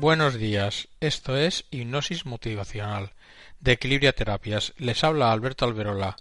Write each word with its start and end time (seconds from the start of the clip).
Buenos 0.00 0.38
días, 0.38 0.88
esto 1.00 1.36
es 1.36 1.66
Hipnosis 1.70 2.24
Motivacional 2.24 3.12
de 3.60 3.72
Equilibria 3.72 4.14
Terapias. 4.14 4.72
Les 4.78 5.04
habla 5.04 5.30
Alberto 5.30 5.66
Alberola. 5.66 6.16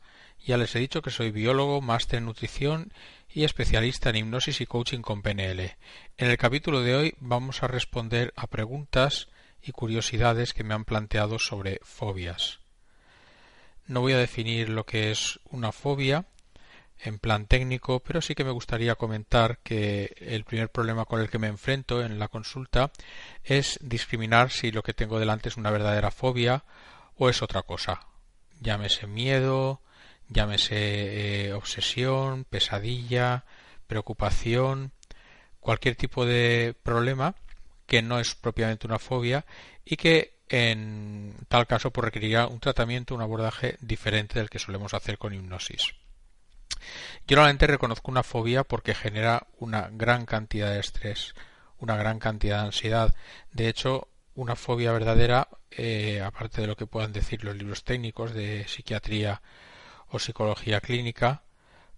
Ya 0.45 0.57
les 0.57 0.75
he 0.75 0.79
dicho 0.79 1.01
que 1.01 1.11
soy 1.11 1.31
biólogo, 1.31 1.79
máster 1.79 2.17
en 2.17 2.25
nutrición 2.25 2.91
y 3.33 3.45
especialista 3.45 4.09
en 4.09 4.17
hipnosis 4.17 4.59
y 4.59 4.65
coaching 4.65 4.99
con 4.99 5.21
PNL. 5.21 5.77
En 6.17 6.29
el 6.29 6.37
capítulo 6.37 6.81
de 6.81 6.93
hoy 6.93 7.15
vamos 7.21 7.63
a 7.63 7.67
responder 7.67 8.33
a 8.35 8.47
preguntas 8.47 9.29
y 9.61 9.71
curiosidades 9.71 10.53
que 10.53 10.65
me 10.65 10.73
han 10.73 10.83
planteado 10.83 11.39
sobre 11.39 11.79
fobias. 11.81 12.59
No 13.87 14.01
voy 14.01 14.11
a 14.11 14.17
definir 14.17 14.67
lo 14.67 14.85
que 14.85 15.09
es 15.09 15.39
una 15.51 15.71
fobia, 15.71 16.25
en 17.01 17.19
plan 17.19 17.45
técnico, 17.45 18.01
pero 18.01 18.21
sí 18.21 18.35
que 18.35 18.43
me 18.43 18.51
gustaría 18.51 18.95
comentar 18.95 19.59
que 19.59 20.15
el 20.19 20.43
primer 20.43 20.69
problema 20.69 21.05
con 21.05 21.21
el 21.21 21.29
que 21.29 21.39
me 21.39 21.47
enfrento 21.47 22.03
en 22.03 22.19
la 22.19 22.27
consulta 22.27 22.91
es 23.43 23.79
discriminar 23.81 24.51
si 24.51 24.71
lo 24.71 24.83
que 24.83 24.93
tengo 24.93 25.19
delante 25.19 25.49
es 25.49 25.57
una 25.57 25.71
verdadera 25.71 26.11
fobia 26.11 26.63
o 27.15 27.29
es 27.29 27.41
otra 27.41 27.61
cosa. 27.61 28.01
Llámese 28.61 29.07
miedo, 29.07 29.81
llámese 30.27 31.47
eh, 31.47 31.53
obsesión, 31.53 32.45
pesadilla, 32.45 33.45
preocupación, 33.87 34.91
cualquier 35.59 35.95
tipo 35.95 36.25
de 36.25 36.75
problema 36.83 37.35
que 37.85 38.01
no 38.01 38.19
es 38.19 38.35
propiamente 38.35 38.87
una 38.87 38.99
fobia 38.99 39.45
y 39.83 39.97
que 39.97 40.37
en 40.49 41.35
tal 41.47 41.67
caso 41.67 41.91
pues, 41.91 42.05
requeriría 42.05 42.47
un 42.47 42.59
tratamiento, 42.59 43.15
un 43.15 43.21
abordaje 43.21 43.77
diferente 43.81 44.39
del 44.39 44.49
que 44.49 44.59
solemos 44.59 44.93
hacer 44.93 45.17
con 45.17 45.33
hipnosis. 45.33 45.93
Yo 47.27 47.35
normalmente 47.35 47.67
reconozco 47.67 48.11
una 48.11 48.23
fobia 48.23 48.63
porque 48.63 48.95
genera 48.95 49.47
una 49.59 49.89
gran 49.91 50.25
cantidad 50.25 50.71
de 50.71 50.79
estrés, 50.79 51.35
una 51.79 51.95
gran 51.95 52.19
cantidad 52.19 52.59
de 52.61 52.67
ansiedad. 52.67 53.15
De 53.51 53.69
hecho, 53.69 54.07
una 54.35 54.55
fobia 54.55 54.91
verdadera, 54.91 55.49
eh, 55.71 56.21
aparte 56.21 56.61
de 56.61 56.67
lo 56.67 56.75
que 56.75 56.87
puedan 56.87 57.13
decir 57.13 57.43
los 57.43 57.55
libros 57.55 57.83
técnicos 57.83 58.33
de 58.33 58.67
psiquiatría 58.67 59.41
o 60.09 60.19
psicología 60.19 60.81
clínica, 60.81 61.43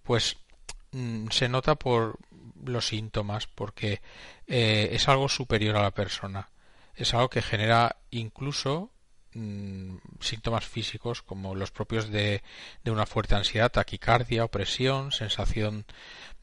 pues 0.03 0.37
mm, 0.91 1.27
se 1.29 1.49
nota 1.49 1.75
por 1.75 2.17
los 2.65 2.87
síntomas, 2.87 3.47
porque 3.47 4.01
eh, 4.47 4.89
es 4.91 5.07
algo 5.07 5.29
superior 5.29 5.77
a 5.77 5.83
la 5.83 5.91
persona. 5.91 6.49
Es 6.95 7.13
algo 7.13 7.29
que 7.29 7.41
genera 7.41 7.97
incluso 8.11 8.91
Mm, 9.33 9.95
síntomas 10.19 10.65
físicos 10.65 11.21
como 11.21 11.55
los 11.55 11.71
propios 11.71 12.09
de, 12.11 12.43
de, 12.83 12.91
una 12.91 13.05
fuerte 13.05 13.35
ansiedad, 13.35 13.71
taquicardia, 13.71 14.43
opresión, 14.43 15.13
sensación 15.13 15.85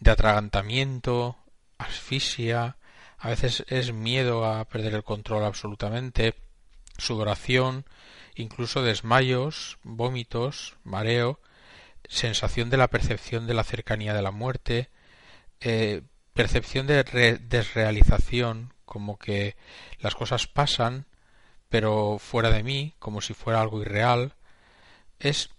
de 0.01 0.11
atragantamiento, 0.11 1.37
asfixia, 1.77 2.79
a 3.19 3.29
veces 3.29 3.65
es 3.69 3.93
miedo 3.93 4.47
a 4.47 4.65
perder 4.65 4.95
el 4.95 5.05
control 5.05 5.45
absolutamente, 5.45 6.35
sudoración, 6.97 7.85
incluso 8.37 8.83
desmayos, 8.83 9.79
vómitos, 9.83 10.77
mareo, 10.85 11.41
sensación 12.09 12.71
de 12.71 12.79
la 12.79 12.89
percepción 12.89 13.47
de 13.47 13.55
la 13.55 13.65
cercanía 13.65 14.15
de 14.15 14.23
la 14.23 14.31
muerte, 14.31 14.89
eh, 15.61 16.03
percepción 16.33 16.87
de 16.87 17.05
desrealización, 17.49 18.73
como 18.85 19.19
que 19.19 19.57
las 19.99 20.15
cosas 20.15 20.47
pasan, 20.47 21.07
pero 21.69 22.19
fuera 22.19 22.51
de 22.51 22.63
mí, 22.63 22.95
como 22.99 23.21
si 23.21 23.35
fuera 23.35 23.61
algo 23.61 23.81
irreal, 23.83 24.35
es 25.19 25.51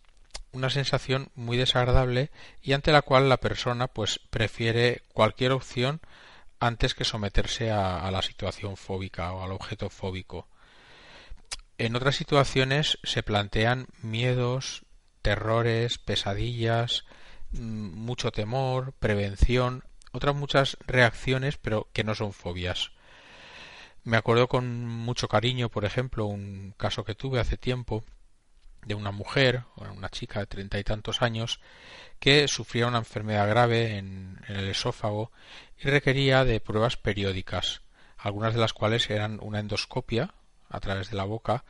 una 0.51 0.69
sensación 0.69 1.29
muy 1.35 1.57
desagradable 1.57 2.31
y 2.61 2.73
ante 2.73 2.91
la 2.91 3.01
cual 3.01 3.29
la 3.29 3.37
persona 3.37 3.87
pues 3.87 4.19
prefiere 4.29 5.03
cualquier 5.13 5.51
opción 5.51 6.01
antes 6.59 6.93
que 6.93 7.05
someterse 7.05 7.71
a, 7.71 8.05
a 8.05 8.11
la 8.11 8.21
situación 8.21 8.75
fóbica 8.75 9.31
o 9.33 9.43
al 9.43 9.51
objeto 9.51 9.89
fóbico. 9.89 10.47
En 11.77 11.95
otras 11.95 12.15
situaciones 12.15 12.99
se 13.03 13.23
plantean 13.23 13.87
miedos, 14.01 14.83
terrores, 15.21 15.97
pesadillas, 15.97 17.05
mm, 17.51 17.93
mucho 17.95 18.31
temor, 18.31 18.93
prevención, 18.99 19.83
otras 20.11 20.35
muchas 20.35 20.77
reacciones, 20.85 21.57
pero 21.57 21.87
que 21.93 22.03
no 22.03 22.15
son 22.15 22.33
fobias. 22.33 22.91
Me 24.03 24.17
acuerdo 24.17 24.47
con 24.47 24.87
mucho 24.87 25.27
cariño, 25.27 25.69
por 25.69 25.85
ejemplo, 25.85 26.25
un 26.25 26.73
caso 26.77 27.03
que 27.03 27.15
tuve 27.15 27.39
hace 27.39 27.57
tiempo 27.57 28.03
de 28.85 28.95
una 28.95 29.11
mujer, 29.11 29.65
una 29.75 30.09
chica 30.09 30.39
de 30.39 30.47
treinta 30.47 30.79
y 30.79 30.83
tantos 30.83 31.21
años, 31.21 31.59
que 32.19 32.47
sufría 32.47 32.87
una 32.87 32.99
enfermedad 32.99 33.47
grave 33.49 33.97
en, 33.97 34.39
el 34.47 34.69
esófago 34.69 35.31
y 35.77 35.89
requería 35.89 36.45
de 36.45 36.59
pruebas 36.59 36.97
periódicas, 36.97 37.81
algunas 38.17 38.53
de 38.53 38.61
las 38.61 38.73
cuales 38.73 39.09
eran 39.09 39.39
una 39.41 39.59
endoscopia 39.59 40.33
a 40.69 40.79
través 40.79 41.09
de 41.09 41.17
la 41.17 41.25
boca, 41.25 41.63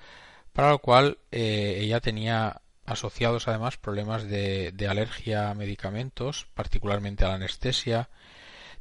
para 0.54 0.70
lo 0.70 0.80
cual 0.80 1.18
eh, 1.32 1.80
ella 1.82 2.00
tenía 2.00 2.62
asociados 2.86 3.48
además 3.48 3.78
problemas 3.78 4.24
de, 4.24 4.72
de 4.72 4.88
alergia 4.88 5.50
a 5.50 5.56
medicamentos, 5.56 6.48
particularmente 6.54 7.26
a 7.26 7.30
la 7.30 7.36
anestesia, 7.36 8.10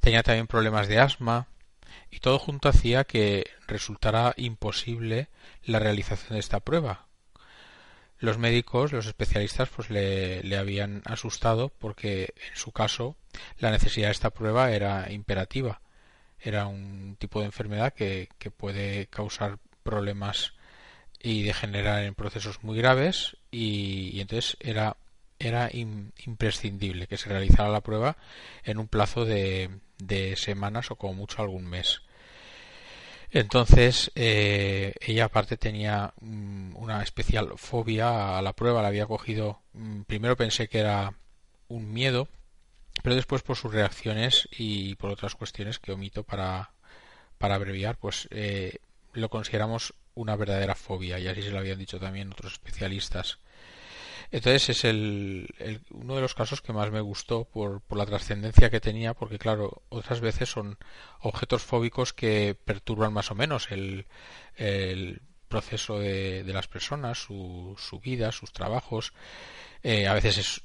tenía 0.00 0.22
también 0.22 0.46
problemas 0.46 0.88
de 0.88 0.98
asma, 0.98 1.48
y 2.10 2.20
todo 2.20 2.38
junto 2.38 2.68
hacía 2.68 3.04
que 3.04 3.46
resultara 3.66 4.34
imposible 4.36 5.28
la 5.64 5.78
realización 5.78 6.34
de 6.34 6.40
esta 6.40 6.60
prueba. 6.60 7.06
Los 8.18 8.38
médicos, 8.38 8.92
los 8.92 9.06
especialistas, 9.06 9.68
pues 9.68 9.90
le, 9.90 10.42
le 10.42 10.56
habían 10.56 11.02
asustado 11.04 11.68
porque 11.68 12.34
en 12.50 12.56
su 12.56 12.72
caso 12.72 13.16
la 13.58 13.70
necesidad 13.70 14.08
de 14.08 14.12
esta 14.12 14.30
prueba 14.30 14.72
era 14.72 15.12
imperativa. 15.12 15.80
Era 16.40 16.66
un 16.66 17.16
tipo 17.18 17.40
de 17.40 17.46
enfermedad 17.46 17.92
que, 17.92 18.28
que 18.38 18.50
puede 18.50 19.06
causar 19.06 19.58
problemas 19.82 20.54
y 21.20 21.42
degenerar 21.42 22.02
en 22.04 22.14
procesos 22.14 22.62
muy 22.62 22.78
graves 22.78 23.36
y, 23.50 24.10
y 24.12 24.20
entonces 24.20 24.56
era 24.60 24.96
era 25.38 25.70
imprescindible 25.72 27.06
que 27.06 27.16
se 27.16 27.28
realizara 27.28 27.68
la 27.68 27.80
prueba 27.80 28.16
en 28.64 28.78
un 28.78 28.88
plazo 28.88 29.24
de, 29.24 29.70
de 29.98 30.36
semanas 30.36 30.90
o 30.90 30.96
como 30.96 31.14
mucho 31.14 31.42
algún 31.42 31.66
mes. 31.66 32.02
Entonces, 33.30 34.10
eh, 34.14 34.94
ella 35.00 35.26
aparte 35.26 35.56
tenía 35.58 36.14
mm, 36.20 36.76
una 36.76 37.02
especial 37.02 37.52
fobia 37.56 38.38
a 38.38 38.42
la 38.42 38.54
prueba, 38.54 38.80
la 38.82 38.88
había 38.88 39.06
cogido, 39.06 39.60
mm, 39.74 40.02
primero 40.02 40.36
pensé 40.36 40.68
que 40.68 40.78
era 40.78 41.14
un 41.68 41.92
miedo, 41.92 42.28
pero 43.02 43.16
después 43.16 43.42
por 43.42 43.56
sus 43.56 43.72
reacciones 43.72 44.48
y 44.50 44.94
por 44.96 45.10
otras 45.10 45.34
cuestiones 45.34 45.78
que 45.78 45.92
omito 45.92 46.24
para, 46.24 46.70
para 47.38 47.54
abreviar, 47.56 47.98
pues 47.98 48.28
eh, 48.30 48.78
lo 49.12 49.28
consideramos 49.28 49.94
una 50.14 50.36
verdadera 50.36 50.74
fobia 50.74 51.18
y 51.18 51.28
así 51.28 51.42
se 51.42 51.50
lo 51.50 51.58
habían 51.58 51.78
dicho 51.78 52.00
también 52.00 52.32
otros 52.32 52.54
especialistas. 52.54 53.38
Entonces 54.30 54.68
es 54.68 54.84
el, 54.84 55.48
uno 55.90 56.14
de 56.16 56.20
los 56.20 56.34
casos 56.34 56.60
que 56.60 56.72
más 56.72 56.90
me 56.90 57.00
gustó 57.00 57.44
por, 57.44 57.80
por 57.80 57.96
la 57.96 58.04
trascendencia 58.04 58.68
que 58.68 58.80
tenía, 58.80 59.14
porque 59.14 59.38
claro, 59.38 59.82
otras 59.88 60.20
veces 60.20 60.50
son 60.50 60.78
objetos 61.20 61.62
fóbicos 61.62 62.12
que 62.12 62.54
perturban 62.64 63.12
más 63.12 63.30
o 63.30 63.34
menos 63.34 63.68
el, 63.70 64.06
proceso 65.48 65.98
de, 65.98 66.44
las 66.46 66.68
personas, 66.68 67.18
su, 67.18 68.00
vida, 68.02 68.32
sus 68.32 68.52
trabajos. 68.52 69.14
Eh, 69.82 70.06
a 70.06 70.12
veces 70.12 70.36
es 70.36 70.62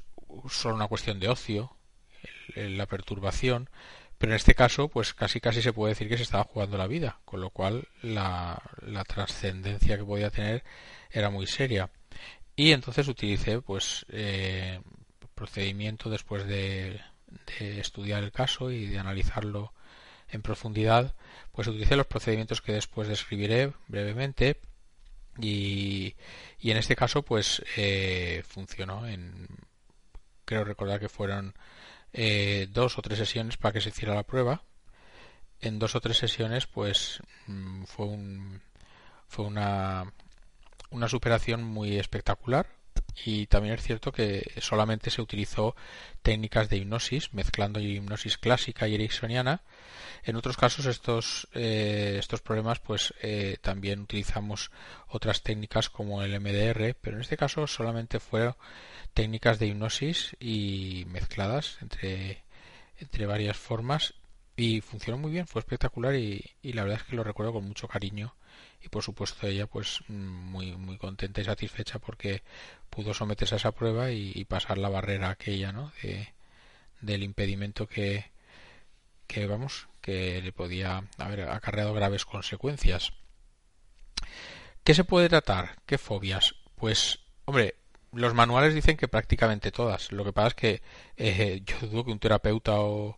solo 0.50 0.76
una 0.76 0.90
cuestión 0.90 1.22
de 1.22 1.30
ocio, 1.30 1.78
la 2.56 2.86
perturbación, 2.86 3.70
pero 4.18 4.34
en 4.34 4.38
este 4.38 4.56
caso, 4.56 4.90
pues 4.90 5.14
casi 5.14 5.40
casi 5.40 5.62
se 5.62 5.74
puede 5.74 5.94
decir 5.94 6.10
que 6.10 6.18
se 6.18 6.24
estaba 6.24 6.44
jugando 6.44 6.78
la 6.78 6.88
vida, 6.88 7.20
con 7.24 7.40
lo 7.40 7.50
cual 7.50 7.88
la, 8.02 8.62
la 8.82 9.04
trascendencia 9.06 9.98
que 9.98 10.04
podía 10.04 10.30
tener 10.30 10.64
era 11.12 11.30
muy 11.30 11.48
seria 11.48 11.90
y 12.56 12.72
entonces 12.72 13.08
utilicé 13.08 13.62
pues 13.62 14.06
eh, 14.10 14.82
procedimiento 15.36 16.10
después 16.10 16.46
de, 16.46 17.02
estudiar 17.60 18.24
el 18.24 18.32
caso 18.32 18.70
y 18.70 18.86
de 18.86 19.00
analizarlo 19.00 19.74
en 20.30 20.42
profundidad 20.42 21.16
pues 21.52 21.68
utilicé 21.68 21.96
los 21.96 22.08
procedimientos 22.08 22.62
que 22.62 22.74
después 22.74 23.08
describiré 23.08 23.74
brevemente 23.88 24.60
y, 25.40 26.16
y 26.60 26.72
en 26.72 26.78
este 26.78 26.96
caso 26.96 27.24
pues 27.24 27.64
eh, 27.76 28.44
funcionó 28.48 29.04
creo 30.46 30.64
recordar 30.64 31.00
que 31.00 31.10
fueron 31.10 31.56
eh, 32.14 32.68
dos 32.72 32.98
o 33.00 33.02
tres 33.02 33.18
sesiones 33.18 33.58
para 33.58 33.74
que 33.74 33.82
se 33.82 33.90
hiciera 33.90 34.14
la 34.14 34.24
prueba. 34.24 34.64
En 35.60 35.80
dos 35.80 35.96
o 35.96 36.02
tres 36.02 36.18
sesiones 36.18 36.68
pues 36.68 37.22
mm, 37.48 37.84
fue 37.86 38.06
un 38.06 38.62
fue 39.28 39.46
una 39.46 40.14
una 40.94 41.10
superación 41.10 41.64
muy 41.64 41.98
espectacular 41.98 42.68
y 43.26 43.48
también 43.48 43.76
es 43.76 43.84
cierto 43.84 44.12
que 44.12 44.52
solamente 44.60 45.10
se 45.10 45.22
utilizó 45.22 45.76
técnicas 46.22 46.70
de 46.70 46.78
hipnosis 46.78 47.34
mezclando 47.34 47.80
hipnosis 47.80 48.38
clásica 48.38 48.88
y 48.88 48.96
ericksoniana. 48.96 49.62
En 50.24 50.36
otros 50.36 50.58
casos 50.58 50.86
estos 50.86 51.48
eh, 51.54 52.16
estos 52.20 52.42
problemas 52.42 52.80
pues 52.80 53.14
eh, 53.22 53.58
también 53.62 54.02
utilizamos 54.02 54.72
otras 55.08 55.42
técnicas 55.42 55.90
como 55.90 56.22
el 56.24 56.40
MDR 56.40 56.96
pero 57.02 57.18
en 57.18 57.22
este 57.22 57.38
caso 57.38 57.68
solamente 57.68 58.20
fueron 58.20 58.56
técnicas 59.14 59.60
de 59.60 59.68
hipnosis 59.68 60.36
y 60.40 61.06
mezcladas 61.10 61.78
entre 61.82 62.44
entre 63.00 63.26
varias 63.26 63.58
formas 63.58 64.14
y 64.56 64.82
funcionó 64.82 65.18
muy 65.18 65.32
bien 65.32 65.48
fue 65.48 65.60
espectacular 65.60 66.16
y, 66.16 66.52
y 66.62 66.74
la 66.74 66.84
verdad 66.84 67.02
es 67.02 67.08
que 67.08 67.16
lo 67.16 67.24
recuerdo 67.24 67.54
con 67.54 67.66
mucho 67.66 67.88
cariño 67.88 68.34
y 68.82 68.90
por 68.90 69.04
supuesto 69.04 69.48
ella 69.48 69.68
pues 69.68 70.02
muy 70.08 70.74
muy 70.74 70.98
contenta 70.98 71.42
y 71.42 71.46
satisfecha 71.46 72.00
porque 72.00 72.44
pudo 72.90 73.14
someterse 73.14 73.56
a 73.56 73.58
esa 73.58 73.72
prueba 73.72 74.12
y, 74.12 74.44
pasar 74.46 74.78
la 74.78 74.90
barrera 74.90 75.30
aquella 75.30 75.72
no 75.72 75.92
de, 76.02 76.34
del 77.02 77.24
impedimento 77.24 77.88
que 77.88 78.32
que 79.28 79.48
vamos 79.48 79.88
que 80.02 80.42
le 80.42 80.52
podía 80.52 81.04
haber 81.18 81.50
acarreado 81.50 81.94
graves 81.94 82.26
consecuencias 82.26 83.14
¿Qué 84.84 84.94
se 84.94 85.06
puede 85.06 85.30
tratar? 85.30 85.78
¿Qué 85.86 85.98
fobias? 85.98 86.56
Pues, 86.76 87.20
hombre, 87.46 87.76
los 88.12 88.34
manuales 88.34 88.74
dicen 88.74 88.98
que 88.98 89.08
prácticamente 89.08 89.72
todas. 89.72 90.12
Lo 90.12 90.26
que 90.26 90.34
pasa 90.34 90.50
es 90.50 90.56
que 90.56 90.82
eh, 91.18 91.62
yo 91.66 91.88
dudo 91.88 92.06
que 92.06 92.12
un 92.12 92.20
terapeuta 92.20 92.74
o, 92.82 93.18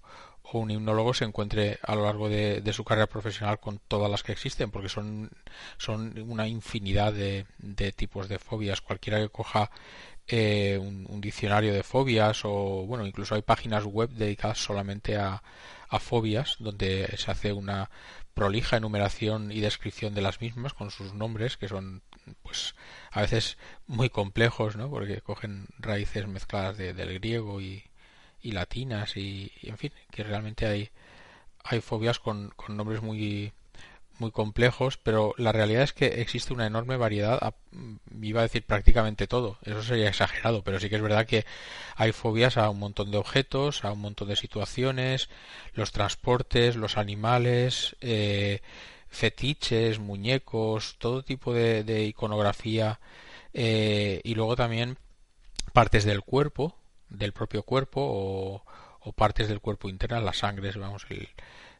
un 0.59 0.71
hipnólogo 0.71 1.13
se 1.13 1.25
encuentre 1.25 1.79
a 1.81 1.95
lo 1.95 2.03
largo 2.05 2.29
de, 2.29 2.61
su 2.73 2.83
carrera 2.83 3.07
profesional 3.07 3.59
con 3.59 3.79
todas 3.87 4.09
las 4.09 4.23
que 4.23 4.31
existen, 4.31 4.71
porque 4.71 4.89
son, 4.89 5.31
son 5.77 6.17
una 6.29 6.47
infinidad 6.47 7.13
de, 7.13 7.45
tipos 7.95 8.29
de 8.29 8.39
fobias. 8.39 8.81
Cualquiera 8.81 9.19
que 9.19 9.29
coja 9.29 9.71
eh, 10.27 10.77
un, 10.81 11.21
diccionario 11.21 11.73
de 11.73 11.83
fobias 11.83 12.41
o, 12.45 12.85
bueno, 12.85 13.05
incluso 13.05 13.35
hay 13.35 13.41
páginas 13.41 13.85
web 13.85 14.09
dedicadas 14.09 14.59
solamente 14.59 15.17
a, 15.17 15.43
a 15.89 15.99
fobias, 15.99 16.57
donde 16.59 17.13
se 17.17 17.31
hace 17.31 17.53
una 17.53 17.89
prolija 18.33 18.77
enumeración 18.77 19.51
y 19.51 19.61
descripción 19.61 20.13
de 20.13 20.21
las 20.21 20.41
mismas 20.41 20.73
con 20.73 20.91
sus 20.91 21.13
nombres, 21.13 21.57
que 21.57 21.69
son, 21.69 22.03
pues, 22.43 22.75
a 23.11 23.21
veces 23.21 23.57
muy 23.87 24.09
complejos, 24.09 24.75
¿no? 24.75 24.89
Porque 24.89 25.21
cogen 25.21 25.67
raíces 25.79 26.27
mezcladas 26.27 26.77
de, 26.77 26.93
del 26.93 27.13
griego 27.19 27.61
y, 27.61 27.85
y 28.45 28.51
latinas 28.51 29.18
y, 29.18 29.51
en 29.63 29.77
fin, 29.77 29.92
que 30.12 30.24
realmente 30.24 30.68
hay, 30.68 30.92
hay 31.63 31.81
fobias 31.81 32.19
con, 32.19 32.51
con 32.56 32.77
nombres 32.77 33.01
muy, 33.01 33.51
muy 34.19 34.31
complejos, 34.31 34.97
pero 34.97 35.33
la 35.38 35.51
realidad 35.51 35.81
es 35.81 35.94
que 35.94 36.21
existe 36.21 36.53
una 36.53 36.68
enorme 36.68 36.95
variedad, 36.95 37.56
iba 38.21 38.42
a 38.42 38.44
decir 38.44 38.63
prácticamente 38.63 39.25
todo, 39.25 39.57
eso 39.63 39.81
sería 39.81 40.09
exagerado, 40.09 40.63
pero 40.63 40.80
sí 40.80 40.89
que 40.89 40.95
es 40.95 41.01
verdad 41.01 41.25
que 41.25 41.45
hay 41.95 42.12
fobias 42.12 42.57
a 42.57 42.69
un 42.69 42.77
montón 42.77 43.09
de 43.09 43.18
objetos, 43.18 43.83
a 43.83 43.92
un 43.92 44.01
montón 44.01 44.27
de 44.27 44.36
situaciones, 44.36 45.27
los 45.74 45.91
transportes, 45.91 46.75
los 46.75 46.98
animales, 46.98 47.95
eh, 48.01 48.62
fetiches, 49.09 49.98
muñecos, 49.98 50.98
todo 51.00 51.24
tipo 51.24 51.51
de, 51.51 52.06
iconografía 52.06 53.00
eh, 53.53 54.21
y 54.24 54.36
luego 54.36 54.56
también 54.56 55.00
partes 55.74 56.06
del 56.06 56.21
cuerpo, 56.21 56.77
del 57.09 57.33
propio 57.33 57.63
cuerpo 57.63 58.01
o, 58.01 58.63
partes 59.13 59.47
del 59.47 59.61
cuerpo 59.61 59.87
interno, 59.87 60.19
la 60.19 60.33
sangre 60.33 60.71
vamos, 60.77 61.05
el, 61.09 61.29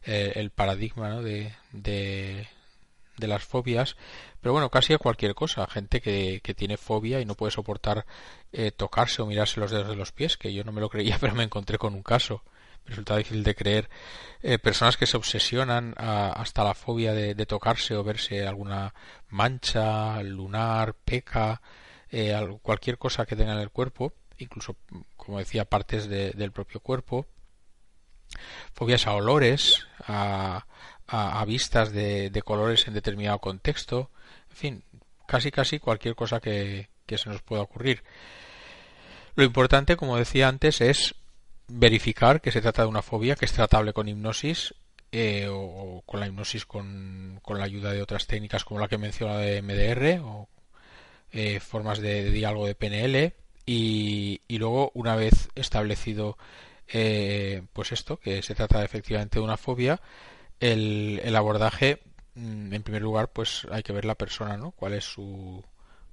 el 0.04 0.50
paradigma 0.50 1.08
¿no? 1.08 1.22
de, 1.22 1.52
de, 1.72 2.46
las 3.18 3.42
fobias, 3.42 3.96
pero 4.40 4.52
bueno, 4.52 4.70
casi 4.70 4.92
a 4.92 4.98
cualquier 4.98 5.34
cosa, 5.34 5.66
gente 5.66 6.00
que, 6.00 6.40
que 6.44 6.54
tiene 6.54 6.76
fobia 6.76 7.20
y 7.20 7.24
no 7.24 7.34
puede 7.34 7.50
soportar 7.50 8.06
eh, 8.52 8.70
tocarse 8.70 9.22
o 9.22 9.26
mirarse 9.26 9.60
los 9.60 9.70
dedos 9.72 9.88
de 9.88 9.96
los 9.96 10.12
pies, 10.12 10.36
que 10.36 10.54
yo 10.54 10.62
no 10.62 10.72
me 10.72 10.80
lo 10.80 10.88
creía, 10.88 11.18
pero 11.20 11.34
me 11.34 11.44
encontré 11.44 11.78
con 11.78 11.94
un 11.94 12.02
caso. 12.02 12.42
Me 12.84 12.90
resulta 12.90 13.16
difícil 13.16 13.42
de 13.42 13.54
creer. 13.56 13.90
Eh, 14.42 14.58
personas 14.58 14.96
que 14.96 15.06
se 15.06 15.16
obsesionan 15.16 15.94
hasta 15.98 16.62
la 16.62 16.74
fobia 16.74 17.12
de, 17.12 17.34
de, 17.34 17.46
tocarse 17.46 17.96
o 17.96 18.04
verse 18.04 18.46
alguna 18.46 18.94
mancha, 19.28 20.22
lunar, 20.22 20.94
peca, 20.94 21.60
eh, 22.10 22.34
cualquier 22.62 22.98
cosa 22.98 23.26
que 23.26 23.36
tenga 23.36 23.52
en 23.52 23.58
el 23.58 23.70
cuerpo, 23.70 24.14
incluso 24.38 24.76
como 25.16 25.38
decía, 25.38 25.64
partes 25.64 26.08
del 26.08 26.52
propio 26.52 26.80
cuerpo, 26.80 27.26
fobias 28.74 29.06
a 29.06 29.12
olores, 29.12 29.86
a, 30.06 30.66
a, 31.06 31.44
vistas 31.44 31.92
de, 31.92 32.42
colores 32.44 32.86
en 32.88 32.94
determinado 32.94 33.38
contexto, 33.40 34.10
en 34.50 34.56
fin, 34.56 34.84
casi 35.26 35.50
casi 35.50 35.78
cualquier 35.78 36.14
cosa 36.14 36.40
que, 36.40 36.88
que 37.06 37.18
se 37.18 37.28
nos 37.28 37.42
pueda 37.42 37.62
ocurrir. 37.62 38.02
Lo 39.34 39.44
importante, 39.44 39.96
como 39.96 40.16
decía 40.16 40.48
antes, 40.48 40.80
es 40.80 41.14
verificar 41.68 42.40
que 42.40 42.52
se 42.52 42.60
trata 42.60 42.82
de 42.82 42.88
una 42.88 43.02
fobia 43.02 43.36
que 43.36 43.44
es 43.44 43.52
tratable 43.52 43.92
con 43.92 44.08
hipnosis 44.08 44.74
eh, 45.12 45.48
o, 45.50 46.02
con 46.06 46.20
la 46.20 46.26
hipnosis 46.26 46.64
con, 46.64 47.40
con, 47.42 47.58
la 47.58 47.64
ayuda 47.64 47.92
de 47.92 48.02
otras 48.02 48.26
técnicas 48.26 48.64
como 48.64 48.80
la 48.80 48.88
que 48.88 48.98
menciona 48.98 49.38
de 49.38 49.62
MDR 49.62 50.20
o 50.24 50.48
eh, 51.32 51.58
formas 51.60 51.98
de, 51.98 52.24
de, 52.24 52.30
diálogo 52.30 52.66
de 52.66 52.74
PNL 52.74 53.34
y, 53.66 54.40
luego 54.48 54.92
una 54.94 55.16
vez 55.16 55.48
establecido 55.56 56.38
eh, 56.88 57.62
pues 57.72 57.92
esto 57.92 58.18
que 58.18 58.42
se 58.42 58.54
trata 58.54 58.84
efectivamente 58.84 59.38
de 59.40 59.44
una 59.44 59.56
fobia 59.56 60.00
el, 60.60 61.20
el 61.24 61.34
abordaje 61.34 62.00
mm, 62.36 62.72
en 62.72 62.82
primer 62.82 63.02
lugar 63.02 63.28
pues 63.32 63.66
hay 63.72 63.82
que 63.82 63.92
ver 63.92 64.04
la 64.04 64.14
persona 64.14 64.56
no 64.56 64.70
cuál 64.70 64.94
es 64.94 65.04
su 65.04 65.64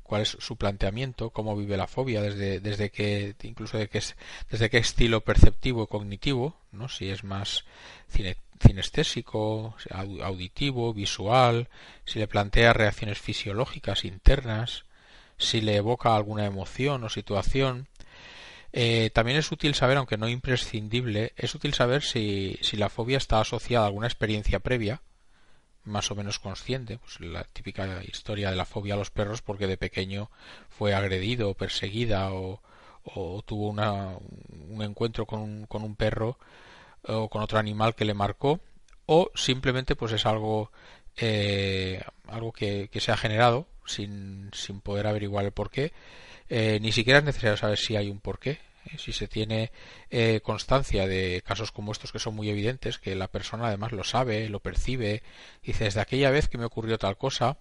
cuál 0.01 0.23
es 0.23 0.35
su 0.39 0.57
planteamiento 0.57 1.29
cómo 1.29 1.55
vive 1.55 1.77
la 1.77 1.87
fobia 1.87 2.21
desde 2.21 2.59
desde 2.59 2.89
que 2.89 3.35
incluso 3.43 3.77
de 3.77 3.87
que 3.87 3.99
es, 3.99 4.15
desde 4.49 4.71
qué 4.71 4.79
estilo 4.79 5.21
perceptivo 5.21 5.87
cognitivo 5.87 6.57
no 6.71 6.89
si 6.89 7.09
es 7.09 7.23
más 7.23 7.65
cine, 8.09 8.37
cinestésico 8.59 9.75
auditivo 10.23 10.91
visual 10.93 11.69
si 12.05 12.17
le 12.17 12.27
plantea 12.27 12.73
reacciones 12.73 13.19
fisiológicas 13.19 14.05
internas 14.05 14.85
si 15.37 15.61
le 15.61 15.75
evoca 15.77 16.15
alguna 16.15 16.45
emoción 16.45 17.03
o 17.03 17.09
situación. 17.09 17.87
Eh, 18.71 19.11
también 19.13 19.37
es 19.37 19.51
útil 19.51 19.75
saber, 19.75 19.97
aunque 19.97 20.17
no 20.17 20.27
imprescindible, 20.27 21.33
es 21.37 21.53
útil 21.53 21.73
saber 21.73 22.01
si, 22.01 22.57
si 22.61 22.77
la 22.77 22.89
fobia 22.89 23.17
está 23.17 23.39
asociada 23.39 23.85
a 23.85 23.87
alguna 23.87 24.07
experiencia 24.07 24.59
previa, 24.59 25.01
más 25.83 26.09
o 26.11 26.15
menos 26.15 26.39
consciente, 26.39 26.97
pues 26.97 27.19
la 27.19 27.43
típica 27.43 28.03
historia 28.03 28.49
de 28.49 28.55
la 28.55 28.65
fobia 28.65 28.93
a 28.95 28.97
los 28.97 29.11
perros 29.11 29.41
porque 29.41 29.67
de 29.67 29.77
pequeño 29.77 30.31
fue 30.69 30.93
agredido 30.93 31.49
o 31.49 31.53
perseguida 31.55 32.31
o, 32.31 32.61
tuvo 33.45 33.69
una, 33.69 34.17
un 34.69 34.81
encuentro 34.81 35.25
con 35.25 35.39
un, 35.41 35.65
con 35.65 35.83
un 35.83 35.95
perro 35.95 36.37
o 37.05 37.29
con 37.29 37.41
otro 37.41 37.59
animal 37.59 37.95
que 37.95 38.05
le 38.05 38.13
marcó 38.13 38.61
o 39.05 39.29
simplemente 39.35 39.95
pues 39.97 40.13
es 40.13 40.25
algo 40.25 40.71
eh, 41.17 42.01
algo 42.27 42.53
que, 42.53 42.89
que 42.89 43.01
se 43.01 43.11
ha 43.11 43.17
generado 43.17 43.67
sin, 43.85 44.49
sin 44.53 44.81
poder 44.81 45.07
averiguar 45.07 45.45
el 45.45 45.51
porqué. 45.51 45.91
Eh, 46.49 46.79
ni 46.81 46.91
siquiera 46.91 47.19
es 47.19 47.25
necesario 47.25 47.57
saber 47.57 47.77
si 47.77 47.95
hay 47.95 48.09
un 48.09 48.19
porqué. 48.19 48.59
Eh, 48.85 48.97
si 48.97 49.13
se 49.13 49.27
tiene 49.27 49.71
eh, 50.09 50.41
constancia 50.43 51.07
de 51.07 51.41
casos 51.45 51.71
como 51.71 51.91
estos 51.91 52.11
que 52.11 52.19
son 52.19 52.35
muy 52.35 52.49
evidentes, 52.49 52.99
que 52.99 53.15
la 53.15 53.29
persona 53.29 53.67
además 53.67 53.91
lo 53.91 54.03
sabe, 54.03 54.49
lo 54.49 54.59
percibe, 54.59 55.23
dice 55.63 55.85
desde 55.85 56.01
aquella 56.01 56.31
vez 56.31 56.47
que 56.47 56.57
me 56.57 56.65
ocurrió 56.65 56.97
tal 56.97 57.17
cosa, 57.17 57.57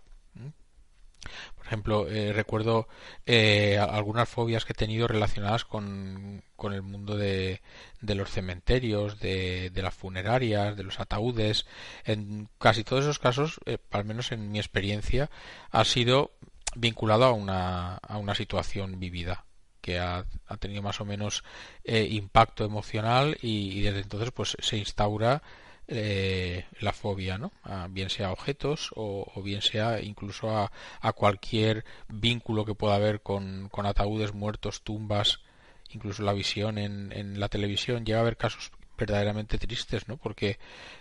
por 1.56 1.66
ejemplo, 1.66 2.08
eh, 2.08 2.32
recuerdo 2.32 2.88
eh, 3.26 3.78
algunas 3.78 4.28
fobias 4.28 4.64
que 4.64 4.72
he 4.72 4.76
tenido 4.76 5.06
relacionadas 5.06 5.64
con, 5.64 6.42
el 6.62 6.82
mundo 6.82 7.16
de, 7.16 7.60
los 8.00 8.30
cementerios, 8.30 9.18
de, 9.20 9.70
de, 9.70 9.82
las 9.82 9.94
funerarias, 9.94 10.76
de 10.76 10.82
los 10.82 11.00
ataúdes. 11.00 11.66
En 12.04 12.48
casi 12.58 12.84
todos 12.84 13.04
esos 13.04 13.18
casos, 13.18 13.60
eh, 13.66 13.78
al 13.90 14.04
menos 14.04 14.32
en 14.32 14.50
mi 14.50 14.58
experiencia, 14.58 15.30
ha 15.70 15.84
sido 15.84 16.32
vinculado 16.74 17.24
a 17.24 17.32
una, 17.32 18.34
situación 18.34 18.98
vivida 18.98 19.44
que 19.80 19.98
ha, 19.98 20.24
tenido 20.58 20.82
más 20.82 21.00
o 21.00 21.04
menos 21.04 21.42
impacto 21.84 22.64
emocional 22.64 23.36
y, 23.42 23.78
y, 23.78 23.82
desde 23.82 24.00
entonces 24.00 24.30
pues 24.30 24.56
se 24.60 24.78
instaura 24.78 25.42
eh, 25.88 26.64
la 26.80 26.92
fobia, 26.92 27.38
¿no? 27.38 27.52
bien 27.90 28.08
sea 28.08 28.28
a 28.28 28.32
objetos 28.32 28.90
o, 28.94 29.42
bien 29.42 29.62
sea 29.62 30.00
incluso 30.00 30.56
a, 30.56 30.72
a, 31.00 31.12
cualquier 31.12 31.84
vínculo 32.08 32.64
que 32.64 32.74
pueda 32.74 32.94
haber 32.94 33.20
con, 33.20 33.70
ataúdes 33.84 34.32
muertos, 34.32 34.82
tumbas, 34.82 35.40
incluso 35.90 36.22
la 36.22 36.32
visión 36.32 36.78
en, 36.78 37.12
en 37.12 37.40
la 37.40 37.48
televisión. 37.48 38.04
Llega 38.04 38.18
a 38.18 38.22
haber 38.22 38.36
casos 38.36 38.72
verdaderamente 38.98 39.58
tristes, 39.58 40.08
¿no? 40.08 40.16
Porque 40.16 40.58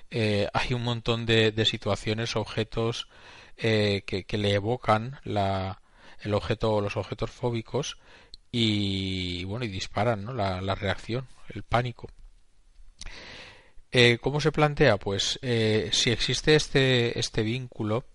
eh, 0.09 0.47
hay 0.53 0.73
un 0.73 0.83
montón 0.83 1.25
de, 1.25 1.53
situaciones, 1.65 2.35
objetos 2.35 3.07
eh, 3.57 4.03
que, 4.05 4.37
le 4.37 4.53
evocan 4.53 5.19
la, 5.23 5.81
el 6.21 6.33
objeto, 6.33 6.81
los 6.81 6.97
objetos 6.97 7.31
fóbicos 7.31 7.97
y 8.51 9.43
bueno 9.45 9.65
y 9.65 9.69
disparan, 9.69 10.25
¿no? 10.25 10.33
La 10.33 10.75
reacción, 10.75 11.27
el 11.49 11.63
pánico. 11.63 12.09
Eh, 13.91 14.19
¿Cómo 14.21 14.39
se 14.39 14.53
plantea? 14.53 14.97
Pues 14.97 15.37
eh, 15.41 15.89
si 15.91 16.11
existe 16.11 16.55
este, 16.55 17.19
este 17.19 17.43
vínculo, 17.43 18.05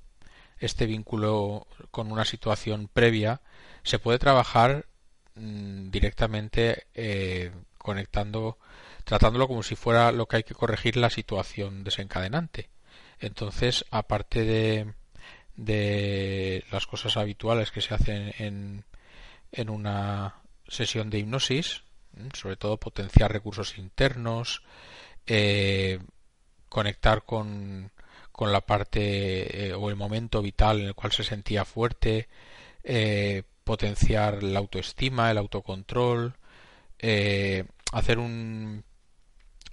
este 0.59 0.87
vínculo 0.87 1.67
con 1.91 2.11
una 2.11 2.25
situación 2.25 2.89
previa, 2.93 3.43
se 3.83 3.99
puede 3.99 4.19
trabajar 4.19 4.87
mm, 5.35 5.91
directamente 5.91 6.87
eh, 6.95 7.53
conectando, 7.77 8.59
tratándolo 9.05 9.49
como 9.49 9.63
si 9.63 9.77
fuera 9.77 10.13
lo 10.13 10.27
que 10.27 10.37
hay 10.37 10.43
que 10.45 10.55
corregir 10.55 10.97
la 10.97 11.11
situación 11.11 11.85
desencadenante. 11.85 12.71
Entonces, 13.21 13.85
aparte 13.91 14.45
de, 14.45 14.95
de 15.57 16.65
las 16.73 16.87
cosas 16.87 17.19
habituales 17.19 17.71
que 17.71 17.83
se 17.83 17.95
hacen 17.95 18.33
en, 18.39 18.85
en 19.53 19.69
una 19.71 20.37
sesión 20.69 21.11
de 21.11 21.19
hipnosis, 21.19 21.83
sobre 22.35 22.57
todo 22.57 22.79
potenciar 22.79 23.31
recursos 23.31 23.77
internos, 23.77 24.63
eh, 25.27 25.99
conectar 26.69 27.25
con, 27.25 27.91
con 28.33 28.53
la 28.53 28.61
parte 28.61 29.69
eh, 29.69 29.75
o 29.75 29.91
el 29.91 29.97
momento 29.97 30.43
vital 30.43 30.81
en 30.81 30.87
el 30.89 30.95
cual 30.95 31.13
se 31.13 31.25
sentía 31.25 31.65
fuerte, 31.65 32.29
eh, 32.85 33.43
potenciar 33.65 34.43
la 34.43 34.61
autoestima, 34.61 35.31
el 35.31 35.39
autocontrol, 35.39 36.35
hacer 37.93 38.19
un, 38.19 38.85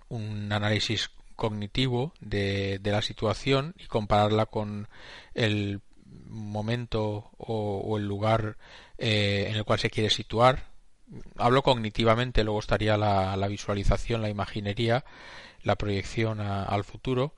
un 0.09 0.51
análisis 0.51 1.09
cognitivo 1.35 2.13
de, 2.19 2.79
de, 2.79 2.91
la 2.91 3.01
situación 3.01 3.75
y 3.77 3.85
compararla 3.85 4.45
con 4.45 4.87
el 5.33 5.81
momento 6.05 7.31
o, 7.37 7.97
el 7.97 8.05
lugar 8.05 8.57
en 8.97 9.55
el 9.55 9.63
cual 9.63 9.79
se 9.79 9.89
quiere 9.89 10.09
situar. 10.09 10.72
Hablo 11.37 11.63
cognitivamente, 11.63 12.43
luego 12.43 12.59
estaría 12.59 12.97
la, 12.97 13.47
visualización, 13.47 14.21
la 14.21 14.29
imaginería 14.29 15.03
la 15.63 15.77
proyección 15.77 16.41
al 16.41 16.83
futuro 16.83 17.35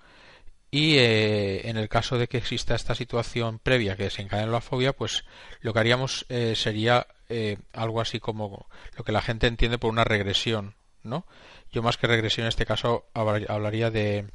y 0.71 0.97
eh, 0.97 1.69
en 1.69 1.77
el 1.77 1.87
caso 1.87 2.17
de 2.17 2.27
que 2.27 2.37
exista 2.37 2.75
esta 2.75 2.95
situación 2.95 3.59
previa 3.59 3.95
que 3.95 4.03
desencadene 4.03 4.51
la 4.51 4.61
fobia, 4.61 4.93
pues 4.93 5.23
lo 5.61 5.73
que 5.73 5.79
haríamos 5.79 6.25
eh, 6.29 6.53
sería 6.55 7.07
eh, 7.29 7.57
algo 7.71 8.01
así 8.01 8.19
como 8.19 8.67
lo 8.97 9.03
que 9.03 9.11
la 9.11 9.21
gente 9.21 9.47
entiende 9.47 9.77
por 9.77 9.91
una 9.91 10.03
regresión, 10.03 10.75
¿no? 11.03 11.25
Yo 11.71 11.81
más 11.81 11.97
que 11.97 12.07
regresión 12.07 12.45
en 12.45 12.49
este 12.49 12.65
caso 12.65 13.05
hablaría 13.13 13.91
de, 13.91 14.27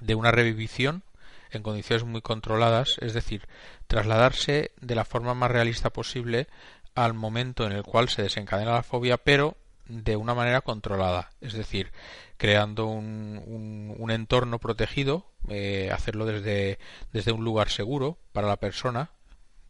de 0.00 0.14
una 0.14 0.30
revivición 0.30 1.02
en 1.50 1.62
condiciones 1.62 2.04
muy 2.04 2.22
controladas, 2.22 2.96
es 3.00 3.12
decir, 3.12 3.46
trasladarse 3.86 4.72
de 4.80 4.94
la 4.94 5.04
forma 5.04 5.34
más 5.34 5.50
realista 5.50 5.90
posible 5.90 6.48
al 6.96 7.14
momento 7.14 7.66
en 7.66 7.72
el 7.72 7.84
cual 7.84 8.08
se 8.08 8.22
desencadena 8.22 8.72
la 8.72 8.82
fobia, 8.82 9.18
pero 9.18 9.56
de 9.86 10.16
una 10.16 10.34
manera 10.34 10.62
controlada, 10.62 11.30
es 11.40 11.52
decir, 11.52 11.92
creando 12.38 12.86
un, 12.86 13.94
un, 13.96 14.10
entorno 14.10 14.58
protegido, 14.58 15.26
eh, 15.48 15.90
hacerlo 15.92 16.26
desde, 16.26 16.80
desde 17.12 17.30
un 17.30 17.44
lugar 17.44 17.68
seguro 17.68 18.18
para 18.32 18.48
la 18.48 18.56
persona, 18.56 19.10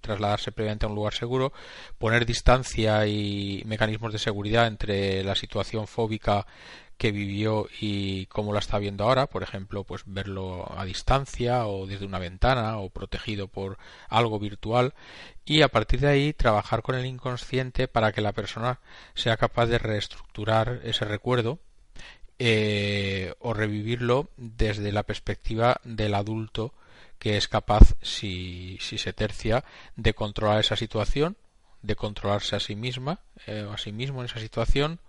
trasladarse 0.06 0.52
previamente 0.52 0.86
a 0.86 0.88
un 0.88 0.94
lugar 0.94 1.14
seguro, 1.14 1.52
poner 1.98 2.24
distancia 2.24 3.06
y 3.06 3.62
mecanismos 3.66 4.12
de 4.12 4.18
seguridad 4.18 4.66
entre 4.66 5.24
la 5.24 5.34
situación 5.34 5.86
fóbica 5.86 6.46
que 6.96 7.12
vivió 7.12 7.68
y 7.80 8.26
cómo 8.26 8.52
la 8.52 8.60
está 8.60 8.78
viendo 8.78 9.04
ahora, 9.04 9.26
por 9.26 9.42
ejemplo, 9.42 9.84
pues 9.84 10.02
verlo 10.06 10.66
a 10.76 10.84
distancia 10.84 11.66
o 11.66 11.86
desde 11.86 12.06
una 12.06 12.18
ventana 12.18 12.78
o 12.78 12.88
protegido 12.88 13.48
por 13.48 13.78
algo 14.08 14.38
virtual 14.38 14.94
y 15.44 15.62
a 15.62 15.68
partir 15.68 16.00
de 16.00 16.08
ahí 16.08 16.32
trabajar 16.32 16.82
con 16.82 16.94
el 16.94 17.06
inconsciente 17.06 17.86
para 17.88 18.12
que 18.12 18.22
la 18.22 18.32
persona 18.32 18.80
sea 19.14 19.36
capaz 19.36 19.66
de 19.66 19.78
reestructurar 19.78 20.80
ese 20.84 21.04
recuerdo 21.04 21.58
eh, 22.38 23.34
o 23.40 23.52
revivirlo 23.52 24.28
desde 24.36 24.92
la 24.92 25.02
perspectiva 25.02 25.80
del 25.84 26.14
adulto 26.14 26.72
que 27.18 27.36
es 27.36 27.48
capaz, 27.48 27.94
si, 28.02 28.78
si 28.80 28.98
se 28.98 29.12
tercia, 29.12 29.64
de 29.96 30.14
controlar 30.14 30.60
esa 30.60 30.76
situación, 30.76 31.36
de 31.82 31.96
controlarse 31.96 32.56
a 32.56 32.60
sí 32.60 32.74
misma 32.74 33.20
eh, 33.46 33.68
a 33.72 33.78
sí 33.78 33.92
mismo 33.92 34.20
en 34.20 34.26
esa 34.26 34.40
situación, 34.40 35.00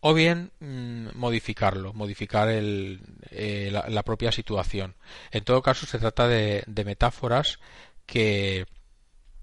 o 0.00 0.14
bien 0.14 0.50
mm, 0.60 1.08
modificarlo, 1.14 1.92
modificar 1.92 2.48
el, 2.48 3.00
eh, 3.30 3.70
la, 3.70 4.02
propia 4.02 4.32
situación. 4.32 4.94
En 5.30 5.44
todo 5.44 5.62
caso, 5.62 5.86
se 5.86 5.98
trata 5.98 6.26
de, 6.26 6.64
de 6.66 6.84
metáforas 6.84 7.58
que, 8.06 8.66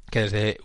que 0.09 0.21
desde 0.21 0.57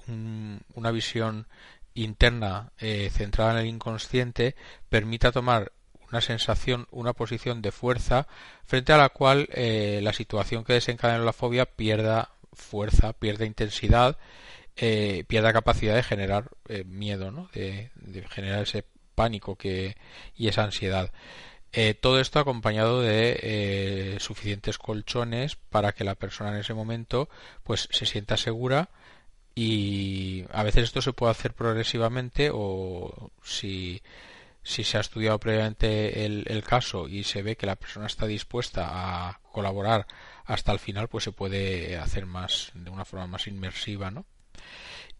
una 0.75 0.91
visión 0.91 1.47
interna 1.95 2.73
eh, 2.79 3.11
centrada 3.13 3.53
en 3.53 3.59
el 3.59 3.67
inconsciente 3.67 4.57
permita 4.89 5.31
tomar 5.31 5.73
una 6.13 6.21
sensación, 6.21 6.87
una 6.91 7.13
posición 7.13 7.63
de 7.63 7.73
fuerza 7.73 8.27
frente 8.65 8.93
a 8.93 8.99
la 8.99 9.09
cual 9.09 9.49
eh, 9.53 10.01
la 10.03 10.13
situación 10.13 10.65
que 10.65 10.75
desencadena 10.75 11.25
la 11.25 11.33
fobia 11.33 11.67
pierda 11.67 12.31
fuerza, 12.53 13.15
pierda 13.15 13.47
intensidad, 13.47 14.19
eh, 14.77 15.25
pierda 15.27 15.53
capacidad 15.53 15.95
de 15.95 16.03
generar 16.03 16.51
miedo, 16.87 17.31
¿no? 17.31 17.49
de, 17.55 17.91
de 17.97 18.29
generar 18.29 18.63
ese 18.63 18.85
pánico 19.15 19.57
que, 19.57 19.97
y 20.37 20.49
esa 20.49 20.65
ansiedad. 20.65 21.11
Eh, 21.75 21.95
todo 21.95 22.21
esto 22.21 22.39
acompañado 22.39 23.01
de 23.01 23.39
eh, 23.43 24.17
suficientes 24.21 24.77
colchones 24.77 25.57
para 25.57 25.93
que 25.93 26.05
la 26.05 26.17
persona 26.17 26.51
en 26.51 26.59
ese 26.59 26.75
momento 26.75 27.31
pues 27.65 27.89
se 27.91 28.05
sienta 28.05 28.37
segura 28.37 28.91
y 29.55 30.45
a 30.53 30.63
veces 30.65 30.85
esto 30.85 31.01
se 31.01 31.15
puede 31.15 31.33
hacer 31.33 31.55
progresivamente 31.55 32.51
o 32.53 33.31
si, 33.43 34.03
si 34.63 34.85
se 34.85 34.97
ha 34.97 35.01
estudiado 35.01 35.39
previamente 35.41 36.25
el, 36.25 36.63
caso 36.65 37.09
y 37.09 37.25
se 37.25 37.43
ve 37.43 37.57
que 37.57 37.67
la 37.67 37.77
persona 37.77 38.07
está 38.07 38.27
dispuesta 38.27 38.89
a 39.29 39.41
colaborar 39.51 40.07
hasta 40.45 40.73
el 40.73 40.79
final 40.79 41.09
pues 41.09 41.25
se 41.25 41.33
puede 41.33 41.97
hacer 41.99 42.27
más 42.27 42.71
de 42.75 42.91
una 42.91 43.05
forma 43.05 43.27
más 43.27 43.47
inmersiva 43.47 44.11
¿no? 44.11 44.25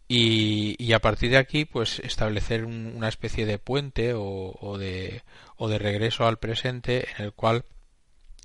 Y, 0.07 0.93
a 0.93 0.99
partir 0.99 1.31
de 1.31 1.37
aquí 1.37 1.65
pues 1.65 1.99
establecer 1.99 2.65
una 2.65 3.07
especie 3.07 3.45
de 3.45 3.57
puente 3.57 4.13
o, 4.15 4.77
de, 4.77 5.23
o 5.57 5.67
de 5.69 5.79
regreso 5.79 6.27
al 6.27 6.37
presente 6.37 7.07
en 7.17 7.25
el 7.25 7.33
cual 7.33 7.65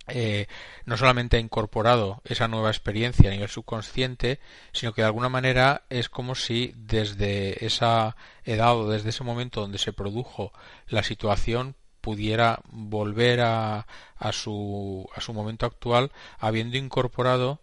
eh, 0.08 0.46
no 0.84 0.96
solamente 0.96 1.36
ha 1.36 1.40
incorporado 1.40 2.20
esa 2.24 2.48
nueva 2.48 2.70
experiencia 2.70 3.28
a 3.28 3.32
nivel 3.32 3.48
subconsciente, 3.48 4.40
sino 4.72 4.92
que 4.92 5.02
de 5.02 5.06
alguna 5.06 5.28
manera 5.28 5.82
es 5.90 6.08
como 6.08 6.34
si 6.34 6.72
desde 6.76 7.64
esa 7.64 8.16
edad 8.44 8.76
o 8.76 8.90
desde 8.90 9.10
ese 9.10 9.24
momento 9.24 9.60
donde 9.60 9.78
se 9.78 9.92
produjo 9.92 10.52
la 10.88 11.02
situación 11.02 11.74
pudiera 12.00 12.60
volver 12.70 13.40
a, 13.40 13.86
a, 14.16 14.32
su, 14.32 15.08
a 15.14 15.20
su 15.20 15.34
momento 15.34 15.66
actual 15.66 16.12
habiendo 16.38 16.76
incorporado 16.76 17.60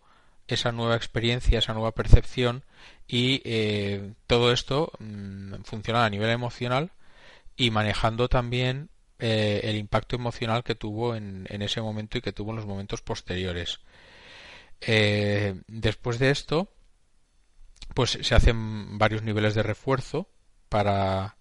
esa 0.47 0.71
nueva 0.71 0.95
experiencia, 0.95 1.59
esa 1.59 1.73
nueva 1.73 1.93
percepción 1.93 2.63
y 3.07 3.41
eh, 3.45 4.13
todo 4.27 4.51
esto 4.51 4.91
mm, 4.99 5.63
funciona 5.63 6.05
a 6.05 6.09
nivel 6.09 6.29
emocional 6.29 6.91
y 7.57 7.71
manejando 7.71 8.27
también 8.27 8.89
eh, 9.19 9.61
el 9.63 9.75
impacto 9.75 10.15
emocional 10.15 10.63
que 10.63 10.75
tuvo 10.75 11.15
en, 11.15 11.47
ese 11.49 11.81
momento 11.81 12.17
y 12.17 12.21
que 12.21 12.33
tuvo 12.33 12.51
en 12.51 12.57
los 12.57 12.65
momentos 12.65 13.01
posteriores. 13.01 13.79
Eh, 14.81 15.61
después 15.67 16.19
de 16.19 16.31
esto, 16.31 16.71
pues 17.93 18.19
se 18.21 18.35
hacen 18.35 18.97
varios 18.97 19.23
niveles 19.23 19.55
de 19.55 19.63
refuerzo 19.63 20.29
para 20.69 21.37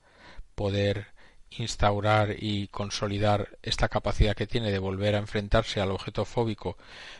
poder 0.54 1.08
instaurar 1.50 2.34
y 2.38 2.68
consolidar 2.68 3.58
esta 3.62 3.88
capacidad 3.88 4.36
que 4.36 4.46
tiene 4.46 4.70
de 4.70 4.78
volver 4.78 5.14
a 5.14 5.18
enfrentarse 5.18 5.80
al 5.80 5.92
objeto 5.92 6.24
fóbico 6.24 6.76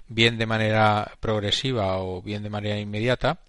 bien 0.09 0.39
de 0.39 0.47
manera 0.47 1.13
progresiva 1.21 1.99
o 1.99 2.21
bien 2.23 2.43
de 2.43 2.51
manera 2.51 2.79
inmediata, 2.79 3.41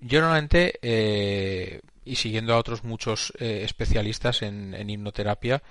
yo 0.00 0.20
normalmente, 0.20 0.78
eh, 0.82 1.80
y 2.08 2.16
siguiendo 2.16 2.54
a 2.54 2.58
otros 2.58 2.84
muchos 2.84 3.32
eh, 3.38 3.62
especialistas 3.64 4.42
en, 4.42 4.88
hipnoterapia, 4.88 5.62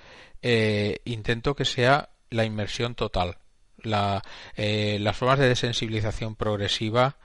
eh, 0.42 1.00
intento 1.04 1.54
que 1.54 1.64
sea 1.64 2.10
la 2.30 2.44
inmersión 2.44 2.94
total. 2.94 3.38
La, 3.80 4.22
las 4.56 5.16
formas 5.16 5.38
de 5.38 5.48
desensibilización 5.48 6.34
progresiva 6.34 7.16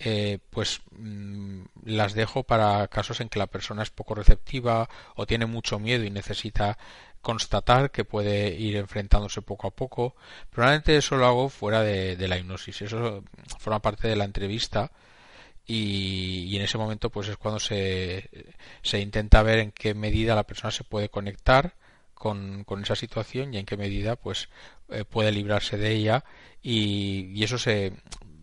eh, 0.00 0.38
pues 0.50 0.82
mm, 0.90 1.62
las 1.84 2.14
dejo 2.14 2.42
para 2.42 2.88
casos 2.88 3.20
en 3.20 3.28
que 3.28 3.38
la 3.38 3.46
persona 3.46 3.82
es 3.82 3.90
poco 3.90 4.14
receptiva 4.14 4.88
o 5.14 5.26
tiene 5.26 5.46
mucho 5.46 5.78
miedo 5.78 6.04
y 6.04 6.10
necesita 6.10 6.78
constatar 7.20 7.90
que 7.90 8.04
puede 8.04 8.54
ir 8.54 8.76
enfrentándose 8.76 9.40
poco 9.42 9.68
a 9.68 9.70
poco. 9.70 10.16
Probablemente 10.50 10.96
eso 10.96 11.16
lo 11.16 11.26
hago 11.26 11.48
fuera 11.48 11.82
de, 11.82 12.16
la 12.28 12.36
hipnosis. 12.36 12.82
Eso 12.82 13.24
forma 13.58 13.80
parte 13.80 14.08
de 14.08 14.16
la 14.16 14.24
entrevista 14.24 14.90
y, 15.66 16.46
y, 16.48 16.56
en 16.56 16.62
ese 16.62 16.78
momento 16.78 17.10
pues 17.10 17.28
es 17.28 17.36
cuando 17.36 17.58
se, 17.58 18.28
se 18.82 19.00
intenta 19.00 19.42
ver 19.42 19.58
en 19.60 19.72
qué 19.72 19.94
medida 19.94 20.34
la 20.34 20.46
persona 20.46 20.70
se 20.70 20.84
puede 20.84 21.08
conectar 21.08 21.74
con, 22.12 22.64
con, 22.64 22.82
esa 22.82 22.96
situación 22.96 23.54
y 23.54 23.58
en 23.58 23.66
qué 23.66 23.76
medida 23.76 24.16
pues 24.16 24.48
eh, 24.90 25.04
puede 25.04 25.32
librarse 25.32 25.76
de 25.78 25.92
ella. 25.92 26.24
Y, 26.62 27.32
y, 27.34 27.44
eso 27.44 27.58
se 27.58 27.92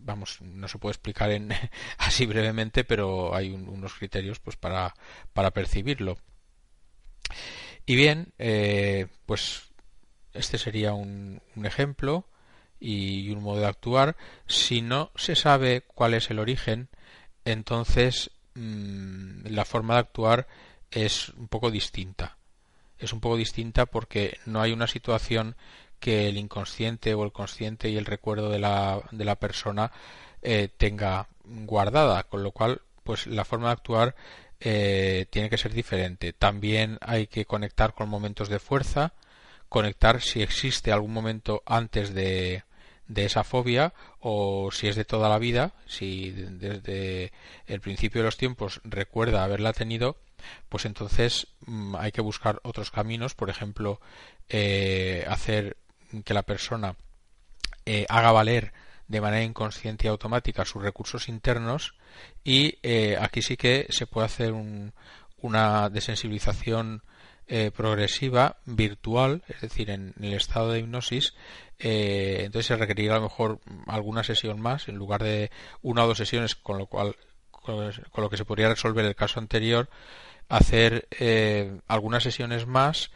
vamos 0.03 0.41
no 0.41 0.67
se 0.67 0.79
puede 0.79 0.93
explicar 0.93 1.31
en 1.31 1.51
así 1.99 2.25
brevemente 2.25 2.83
pero 2.83 3.35
hay 3.35 3.51
unos 3.51 3.93
criterios 3.93 4.39
pues 4.39 4.57
para 4.57 4.95
para 5.33 5.51
percibirlo. 5.51 6.17
Y 7.85 7.95
bien 7.95 8.33
eh, 8.39 9.07
pues 9.25 9.71
este 10.33 10.57
sería 10.57 10.93
un, 10.93 11.41
un 11.55 11.65
ejemplo 11.65 12.27
y 12.79 13.29
un 13.31 13.43
modo 13.43 13.59
de 13.61 13.67
actuar. 13.67 14.17
Si 14.47 14.81
no 14.81 15.11
se 15.15 15.35
sabe 15.35 15.81
cuál 15.81 16.15
es 16.15 16.29
el 16.31 16.39
origen 16.39 16.89
entonces 17.45 18.31
mmm, 18.55 19.45
la 19.48 19.65
forma 19.65 19.95
de 19.95 20.00
actuar 20.01 20.48
es 20.91 21.29
un 21.29 21.48
poco 21.48 21.71
distinta. 21.71 22.38
Es 22.98 23.13
un 23.13 23.19
poco 23.19 23.38
distinta 23.38 23.86
porque 23.86 24.38
no 24.45 24.62
hay 24.62 24.74
una 24.74 24.88
situación 24.88 25.55
que 26.00 26.27
el 26.27 26.38
inconsciente 26.38 27.13
o 27.13 27.24
el 27.24 27.31
consciente 27.31 27.89
y 27.89 27.98
el 27.98 28.05
recuerdo 28.05 28.50
de 28.50 28.60
la, 28.60 29.01
de 29.12 29.25
la 29.25 29.36
persona 29.36 29.91
eh, 30.41 30.69
tenga 30.75 31.27
guardada, 31.43 32.24
con 32.24 32.43
lo 32.43 32.51
cual 32.51 32.81
pues 33.03 33.27
la 33.27 33.45
forma 33.45 33.67
de 33.67 33.74
actuar 33.74 34.15
eh, 34.60 35.25
tiene 35.29 35.50
que 35.50 35.57
ser 35.57 35.74
diferente. 35.74 36.33
También 36.33 36.98
hay 37.01 37.27
que 37.27 37.45
conectar 37.45 37.93
con 37.93 38.10
momentos 38.10 38.50
de 38.50 38.60
fuerza, 38.60 39.13
conectar 39.69 40.21
si 40.21 40.41
existe 40.41 40.91
algún 40.91 41.13
momento 41.13 41.63
antes 41.65 42.13
de, 42.13 42.63
de 43.13 43.25
esa 43.25 43.44
fobia 43.44 43.94
o 44.20 44.72
si 44.72 44.88
es 44.88 44.96
de 44.96 45.06
toda 45.06 45.30
la 45.30 45.38
vida, 45.38 45.74
si 45.86 46.32
desde 46.32 47.32
el 47.68 47.82
principio 47.82 48.22
de 48.22 48.25
los 48.25 48.38
tiempos 48.38 48.82
recuerda 48.84 49.44
haberla 49.44 49.74
tenido, 49.74 50.18
pues 50.70 50.86
entonces 50.86 51.48
mm, 51.65 51.96
hay 51.98 52.12
que 52.12 52.22
buscar 52.22 52.60
otros 52.63 52.91
caminos, 52.91 53.36
por 53.36 53.50
ejemplo, 53.50 54.00
eh, 54.50 55.25
hacer 55.27 55.77
que 56.24 56.34
la 56.34 56.44
persona 56.44 56.96
eh, 57.86 58.06
haga 58.10 58.32
valer 58.32 58.74
de 59.08 59.22
manera 59.22 59.44
inconsciente 59.44 60.08
y 60.08 60.10
automática 60.10 60.65
sus 60.65 60.82
recursos 60.82 61.27
internos 61.27 61.96
y 62.44 62.77
eh, 62.82 63.18
aquí 63.20 63.41
sí 63.41 63.58
que 63.58 63.88
se 63.89 64.08
puede 64.08 64.25
hacer 64.25 64.53
un, 64.53 64.94
una 65.41 65.89
desensibilización 65.89 67.03
eh, 67.53 67.70
progresiva 67.70 68.55
virtual, 68.63 69.43
es 69.50 69.60
decir, 69.60 69.89
en, 69.89 70.13
el 70.22 70.36
estado 70.36 70.72
de 70.72 70.79
hipnosis, 70.79 71.34
eh, 71.79 72.43
entonces 72.46 72.67
se 72.67 72.77
requerirá 72.77 73.15
a 73.15 73.17
lo 73.17 73.24
mejor 73.24 73.60
alguna 73.88 74.24
sesión 74.24 74.62
más 74.62 74.88
en 74.88 74.96
lugar 74.96 75.22
de 75.22 75.51
una 75.81 76.05
o 76.05 76.08
dos 76.08 76.17
sesiones, 76.17 76.55
con 76.55 76.77
lo 76.77 76.86
cual 76.86 77.17
con, 77.51 77.91
lo 78.15 78.29
que 78.29 78.38
se 78.38 78.46
podría 78.46 78.70
resolver 78.70 79.03
el 79.03 79.15
caso 79.15 79.41
anterior, 79.41 79.89
hacer 80.48 81.10
eh, 81.20 81.77
algunas 81.89 82.24
sesiones 82.24 82.67
más 82.67 83.12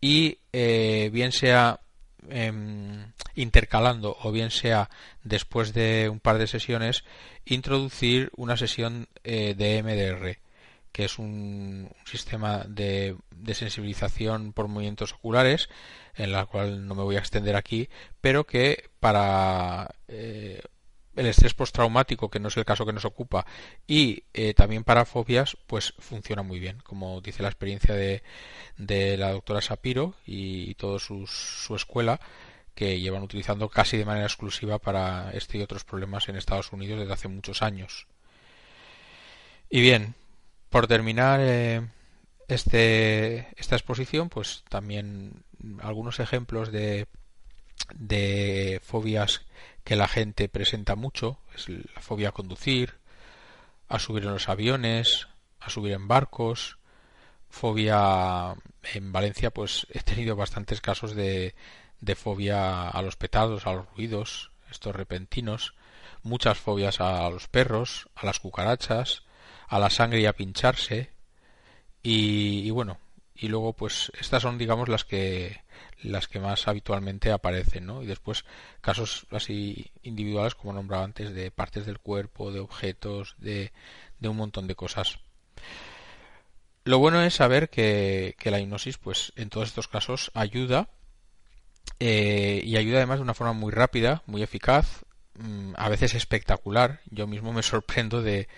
y 0.00 0.38
bien 0.52 1.32
sea 1.32 1.80
em, 2.28 3.10
intercalando 3.34 4.16
o 4.22 4.30
bien 4.30 4.52
sea 4.52 4.88
después 5.24 5.74
de 5.74 6.08
un 6.08 6.20
par 6.20 6.38
de 6.38 6.46
sesiones 6.46 7.02
introducir 7.44 8.30
una 8.36 8.56
sesión 8.56 9.08
de 9.24 9.82
MDR 9.82 10.49
que 10.92 11.04
es 11.04 11.18
un, 11.18 11.90
sistema 12.04 12.64
de, 12.68 13.16
sensibilización 13.52 14.52
por 14.52 14.68
movimientos 14.68 15.12
oculares, 15.12 15.68
en 16.14 16.32
la 16.32 16.46
cual 16.46 16.86
no 16.86 16.94
me 16.94 17.02
voy 17.02 17.16
a 17.16 17.20
extender 17.20 17.56
aquí, 17.56 17.88
pero 18.20 18.44
que 18.44 18.90
para 19.00 19.94
eh, 20.08 20.62
el 21.16 21.26
estrés 21.26 21.54
postraumático, 21.54 22.30
que 22.30 22.40
no 22.40 22.48
es 22.48 22.56
el 22.56 22.64
caso 22.64 22.86
que 22.86 22.92
nos 22.92 23.04
ocupa, 23.04 23.46
y 23.86 24.24
eh, 24.34 24.54
también 24.54 24.84
para 24.84 25.04
fobias, 25.04 25.56
pues 25.66 25.94
funciona 25.98 26.42
muy 26.42 26.58
bien, 26.58 26.78
como 26.84 27.20
dice 27.20 27.42
la 27.42 27.48
experiencia 27.48 27.94
de, 27.94 28.22
de 28.76 29.16
la 29.16 29.32
doctora 29.32 29.60
Sapiro 29.60 30.14
y, 30.26 30.70
y 30.70 30.74
toda 30.74 30.98
su 30.98 31.26
escuela, 31.74 32.20
que 32.74 33.00
llevan 33.00 33.22
utilizando 33.22 33.68
casi 33.68 33.96
de 33.96 34.04
manera 34.04 34.26
exclusiva 34.26 34.78
para 34.78 35.32
este 35.32 35.58
y 35.58 35.62
otros 35.62 35.84
problemas 35.84 36.28
en 36.28 36.36
Estados 36.36 36.72
Unidos 36.72 37.00
desde 37.00 37.12
hace 37.12 37.28
muchos 37.28 37.62
años. 37.62 38.06
Y 39.68 39.80
bien, 39.80 40.14
por 40.70 40.86
terminar 40.86 41.40
eh, 41.42 41.86
este, 42.48 43.48
esta 43.60 43.76
exposición, 43.76 44.28
pues 44.28 44.64
también 44.68 45.44
algunos 45.82 46.20
ejemplos 46.20 46.72
de, 46.72 47.06
fobias 48.82 49.42
que 49.84 49.96
la 49.96 50.08
gente 50.08 50.48
presenta 50.48 50.94
mucho, 50.94 51.38
es 51.54 51.68
la 51.68 52.00
fobia 52.00 52.30
a 52.30 52.32
conducir, 52.32 52.94
a 53.88 53.98
subir 53.98 54.24
en 54.24 54.32
los 54.32 54.48
aviones, 54.48 55.28
a 55.58 55.70
subir 55.70 55.92
en 55.92 56.08
barcos, 56.08 56.78
fobia 57.48 58.54
en 58.94 59.12
Valencia, 59.12 59.50
pues 59.50 59.86
he 59.92 60.00
tenido 60.00 60.36
bastantes 60.36 60.80
casos 60.80 61.14
de 61.14 61.54
fobia 62.16 62.88
a 62.88 63.02
los 63.02 63.16
petados, 63.16 63.66
a 63.66 63.72
los 63.72 63.86
ruidos, 63.96 64.52
estos 64.70 64.94
repentinos, 64.94 65.74
muchas 66.22 66.58
fobias 66.58 67.00
a 67.00 67.28
los 67.28 67.48
perros, 67.48 68.08
a 68.14 68.26
las 68.26 68.38
cucarachas, 68.38 69.24
a 69.70 69.78
la 69.78 69.88
sangre 69.88 70.20
y 70.20 70.26
a 70.26 70.34
pincharse. 70.34 71.10
Y, 72.02 72.70
bueno 72.70 72.98
y 73.34 73.48
luego 73.48 73.72
pues 73.72 74.12
estas 74.20 74.42
son 74.42 74.58
digamos 74.58 74.88
las 74.88 75.04
que 75.04 75.62
las 76.02 76.28
que 76.28 76.40
más 76.40 76.68
habitualmente 76.68 77.32
aparecen 77.32 77.86
¿no? 77.86 78.02
y 78.02 78.06
después 78.06 78.44
casos 78.82 79.26
así 79.30 79.90
individuales 80.02 80.54
como 80.54 80.74
nombraba 80.74 81.04
antes 81.04 81.34
de 81.34 81.50
partes 81.50 81.86
del 81.86 81.98
cuerpo 81.98 82.52
de 82.52 82.60
objetos 82.60 83.34
de, 83.38 83.72
de 84.18 84.28
un 84.28 84.36
montón 84.36 84.66
de 84.66 84.74
cosas. 84.74 85.18
Lo 86.84 86.98
bueno 86.98 87.22
es 87.22 87.34
saber 87.34 87.70
que, 87.70 88.34
que 88.38 88.50
la 88.50 88.60
hipnosis 88.60 88.98
pues 88.98 89.32
en 89.36 89.48
todos 89.48 89.68
estos 89.68 89.88
casos 89.88 90.30
ayuda 90.34 90.88
eh, 91.98 92.62
y 92.64 92.76
ayuda 92.76 92.98
además 92.98 93.18
de 93.18 93.24
una 93.24 93.34
forma 93.34 93.52
muy 93.52 93.72
rápida 93.72 94.22
muy 94.26 94.42
eficaz 94.42 95.04
mm, 95.34 95.72
a 95.76 95.88
veces 95.88 96.14
espectacular. 96.14 97.00
Yo 97.10 97.26
mismo 97.26 97.52
me 97.52 97.62
sorprendo 97.62 98.22
de 98.22 98.48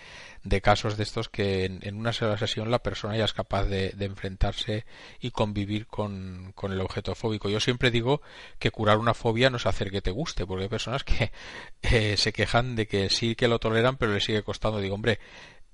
de 0.44 0.60
casos 0.60 0.96
de 0.96 1.04
estos 1.04 1.28
que 1.28 1.64
en, 1.64 1.96
una 1.96 2.12
sola 2.12 2.36
sesión 2.36 2.70
la 2.70 2.80
persona 2.80 3.16
ya 3.16 3.24
es 3.24 3.32
capaz 3.32 3.64
de, 3.64 3.94
enfrentarse 4.00 4.84
y 5.20 5.30
convivir 5.30 5.86
con, 5.86 6.52
con, 6.54 6.72
el 6.72 6.80
objeto 6.80 7.14
fóbico. 7.14 7.48
Yo 7.48 7.60
siempre 7.60 7.90
digo 7.90 8.22
que 8.58 8.70
curar 8.70 8.98
una 8.98 9.14
fobia 9.14 9.50
no 9.50 9.56
es 9.56 9.66
hacer 9.66 9.90
que 9.90 10.02
te 10.02 10.10
guste, 10.10 10.46
porque 10.46 10.64
hay 10.64 10.68
personas 10.68 11.04
que 11.04 11.30
eh, 11.82 12.16
se 12.16 12.32
quejan 12.32 12.74
de 12.74 12.86
que 12.86 13.10
sí 13.10 13.34
que 13.34 13.48
lo 13.48 13.58
toleran, 13.58 13.96
pero 13.96 14.12
le 14.12 14.20
sigue 14.20 14.42
costando. 14.42 14.80
Digo, 14.80 14.94
hombre, 14.94 15.20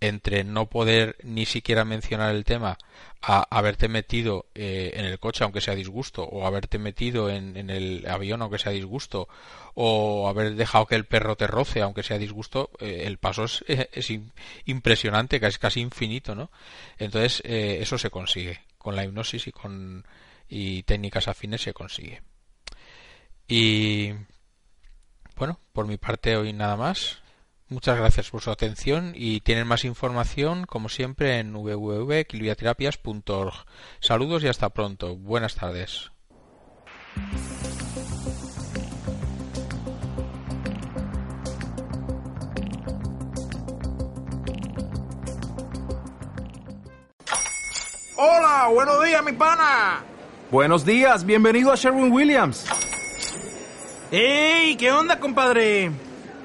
entre 0.00 0.44
no 0.44 0.68
poder 0.68 1.16
ni 1.22 1.46
siquiera 1.46 1.84
mencionar 1.84 2.34
el 2.34 2.44
tema 2.44 2.78
a 3.20 3.46
haberte 3.50 3.88
metido 3.88 4.46
eh, 4.54 4.92
en 4.94 5.04
el 5.04 5.18
coche 5.18 5.42
aunque 5.42 5.60
sea 5.60 5.74
disgusto 5.74 6.22
o 6.22 6.46
haberte 6.46 6.78
metido 6.78 7.30
en, 7.30 7.56
el 7.68 8.06
avión 8.06 8.42
aunque 8.42 8.58
sea 8.58 8.70
disgusto 8.70 9.28
o 9.74 10.28
haber 10.28 10.54
dejado 10.54 10.86
que 10.86 10.94
el 10.94 11.04
perro 11.04 11.36
te 11.36 11.48
roce 11.48 11.82
aunque 11.82 12.04
sea 12.04 12.18
disgusto 12.18 12.70
eh, 12.78 13.02
el 13.06 13.18
paso 13.18 13.44
es, 13.44 13.64
es 13.92 14.12
impresionante 14.66 15.40
casi 15.40 15.58
casi 15.58 15.80
infinito 15.80 16.36
no 16.36 16.50
entonces 16.98 17.42
eh, 17.44 17.78
eso 17.80 17.98
se 17.98 18.10
consigue. 18.10 18.60
Con 18.78 18.94
la 18.94 19.04
hipnosis 19.04 19.46
y 19.48 19.52
con 19.52 20.06
y 20.48 20.82
técnicas 20.84 21.28
afines 21.28 21.60
se 21.60 21.74
consigue. 21.74 22.22
Y 23.46 24.12
bueno 25.36 25.58
por 25.72 25.86
mi 25.86 25.96
parte 25.96 26.36
hoy 26.36 26.52
nada 26.52 26.76
más 26.76 27.20
Muchas 27.70 27.98
gracias 27.98 28.30
por 28.30 28.40
su 28.40 28.50
atención 28.50 29.12
y 29.14 29.40
tienen 29.40 29.66
más 29.66 29.84
información, 29.84 30.64
como 30.64 30.88
siempre, 30.88 31.38
en 31.38 31.52
www.equilibriaterapias.org. 31.52 33.52
Saludos 34.00 34.42
y 34.42 34.48
hasta 34.48 34.70
pronto. 34.70 35.16
Buenas 35.16 35.54
tardes. 35.54 36.10
Hola, 48.16 48.70
buenos 48.72 49.04
días, 49.04 49.22
mi 49.22 49.32
pana. 49.32 50.02
Buenos 50.50 50.86
días, 50.86 51.26
bienvenido 51.26 51.70
a 51.70 51.76
Sherwin 51.76 52.10
Williams. 52.10 52.64
¡Ey! 54.10 54.74
¿Qué 54.76 54.90
onda, 54.90 55.20
compadre? 55.20 56.07